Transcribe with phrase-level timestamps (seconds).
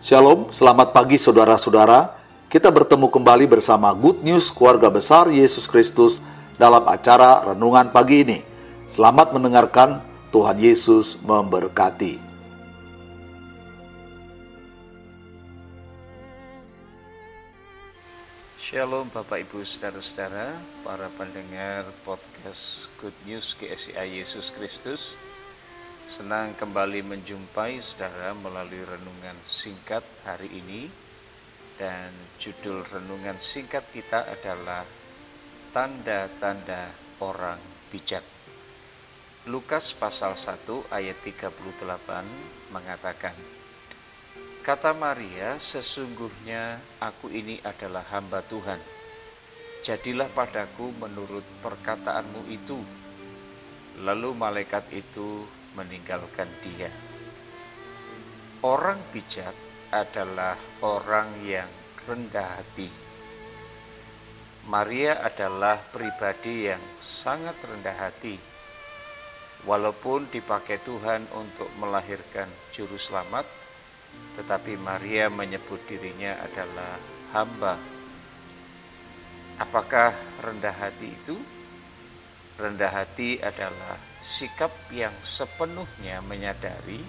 [0.00, 2.16] Shalom, selamat pagi saudara-saudara.
[2.48, 6.24] Kita bertemu kembali bersama Good News Keluarga Besar Yesus Kristus
[6.56, 8.40] dalam acara renungan pagi ini.
[8.88, 10.00] Selamat mendengarkan,
[10.32, 12.16] Tuhan Yesus memberkati.
[18.56, 25.20] Shalom Bapak Ibu Saudara-saudara, para pendengar podcast Good News GSI Yesus Kristus.
[26.10, 30.90] Senang kembali menjumpai saudara melalui renungan singkat hari ini
[31.78, 34.82] dan judul renungan singkat kita adalah
[35.70, 36.90] Tanda-tanda
[37.22, 37.62] orang
[37.94, 38.26] bijak.
[39.46, 41.54] Lukas pasal 1 ayat 38
[42.74, 43.38] mengatakan,
[44.66, 48.82] Kata Maria, sesungguhnya aku ini adalah hamba Tuhan.
[49.86, 52.82] Jadilah padaku menurut perkataanmu itu.
[54.02, 56.90] Lalu malaikat itu meninggalkan dia.
[58.60, 59.54] Orang bijak
[59.90, 60.54] adalah
[60.84, 61.68] orang yang
[62.04, 62.90] rendah hati.
[64.68, 68.36] Maria adalah pribadi yang sangat rendah hati.
[69.64, 73.44] Walaupun dipakai Tuhan untuk melahirkan juru selamat,
[74.38, 76.96] tetapi Maria menyebut dirinya adalah
[77.36, 77.76] hamba.
[79.60, 81.36] Apakah rendah hati itu?
[82.60, 87.00] Rendah hati adalah sikap yang sepenuhnya menyadari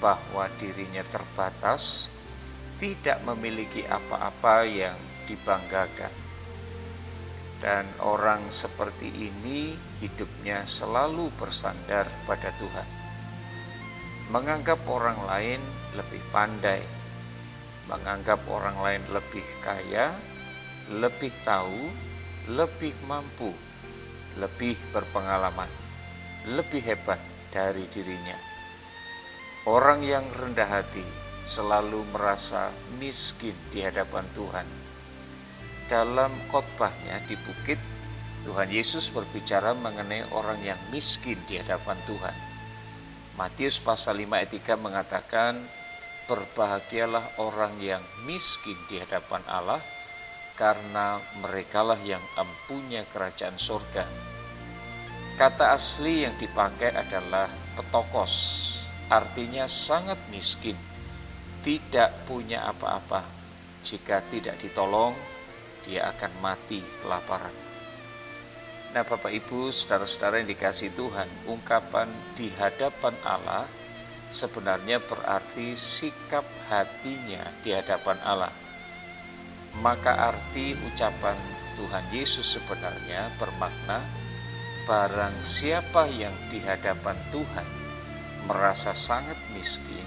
[0.00, 2.08] bahwa dirinya terbatas,
[2.80, 4.96] tidak memiliki apa-apa yang
[5.28, 6.08] dibanggakan.
[7.60, 12.88] Dan orang seperti ini hidupnya selalu bersandar pada Tuhan.
[14.32, 15.60] Menganggap orang lain
[15.92, 16.80] lebih pandai,
[17.84, 20.16] menganggap orang lain lebih kaya,
[20.88, 21.92] lebih tahu,
[22.48, 23.52] lebih mampu,
[24.38, 25.68] lebih berpengalaman,
[26.54, 27.18] lebih hebat
[27.50, 28.36] dari dirinya.
[29.66, 31.04] Orang yang rendah hati
[31.44, 34.68] selalu merasa miskin di hadapan Tuhan.
[35.90, 37.80] Dalam khotbahnya di bukit,
[38.46, 42.36] Tuhan Yesus berbicara mengenai orang yang miskin di hadapan Tuhan.
[43.36, 45.54] Matius pasal 5 ayat 3 mengatakan,
[46.30, 49.82] Berbahagialah orang yang miskin di hadapan Allah,
[50.60, 54.04] karena merekalah yang empunya kerajaan surga.
[55.40, 58.68] Kata asli yang dipakai adalah petokos,
[59.08, 60.76] artinya sangat miskin,
[61.64, 63.24] tidak punya apa-apa.
[63.80, 65.16] Jika tidak ditolong,
[65.88, 67.56] dia akan mati kelaparan.
[68.92, 73.64] Nah Bapak Ibu, saudara-saudara yang dikasih Tuhan, ungkapan di hadapan Allah
[74.28, 78.52] sebenarnya berarti sikap hatinya di hadapan Allah
[79.78, 81.38] maka arti ucapan
[81.78, 84.02] Tuhan Yesus sebenarnya bermakna
[84.90, 87.68] barang siapa yang di hadapan Tuhan
[88.50, 90.02] merasa sangat miskin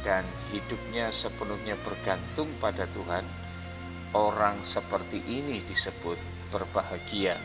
[0.00, 3.24] dan hidupnya sepenuhnya bergantung pada Tuhan,
[4.16, 6.16] orang seperti ini disebut
[6.48, 7.36] berbahagia.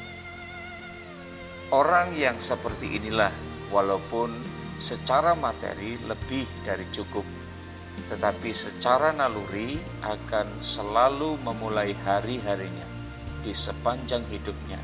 [1.74, 3.34] Orang yang seperti inilah
[3.74, 4.32] walaupun
[4.80, 7.26] secara materi lebih dari cukup
[8.12, 12.86] tetapi secara naluri akan selalu memulai hari-harinya
[13.42, 14.78] di sepanjang hidupnya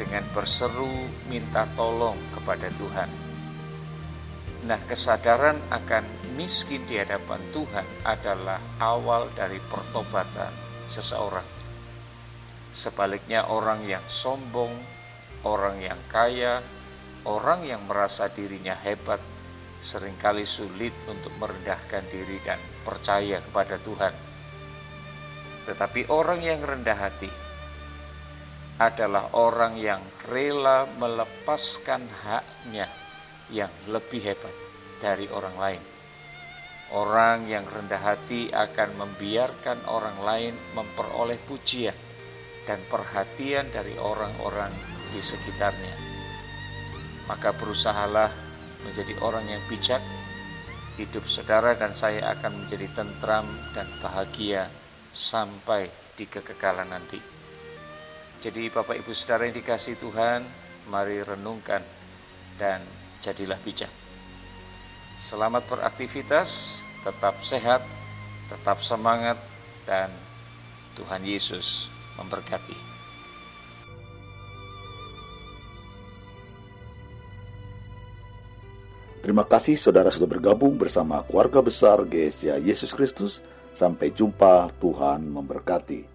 [0.00, 0.88] dengan berseru
[1.28, 3.10] minta tolong kepada Tuhan.
[4.64, 6.04] Nah, kesadaran akan
[6.36, 10.52] miskin di hadapan Tuhan adalah awal dari pertobatan
[10.88, 11.44] seseorang.
[12.72, 14.72] Sebaliknya, orang yang sombong,
[15.44, 16.60] orang yang kaya,
[17.24, 19.20] orang yang merasa dirinya hebat,
[19.80, 24.12] sering kali sulit untuk merendahkan diri dan percaya kepada Tuhan.
[25.64, 27.32] Tetapi orang yang rendah hati
[28.80, 32.88] adalah orang yang rela melepaskan haknya
[33.52, 34.56] yang lebih hebat
[35.04, 35.82] dari orang lain.
[36.90, 41.94] Orang yang rendah hati akan membiarkan orang lain memperoleh pujian
[42.66, 44.74] dan perhatian dari orang-orang
[45.14, 45.94] di sekitarnya.
[47.30, 48.49] Maka berusahalah
[48.84, 50.00] menjadi orang yang bijak,
[50.96, 54.68] hidup saudara dan saya akan menjadi tentram dan bahagia
[55.12, 57.20] sampai di kekekalan nanti.
[58.40, 60.44] Jadi Bapak Ibu Saudara yang dikasih Tuhan,
[60.88, 61.84] mari renungkan
[62.56, 62.80] dan
[63.20, 63.92] jadilah bijak.
[65.20, 67.84] Selamat beraktivitas, tetap sehat,
[68.48, 69.36] tetap semangat,
[69.84, 70.08] dan
[70.96, 72.99] Tuhan Yesus memberkati.
[79.20, 83.44] Terima kasih saudara sudah bergabung bersama keluarga besar GSA Yesus Kristus.
[83.76, 86.09] Sampai jumpa, Tuhan memberkati.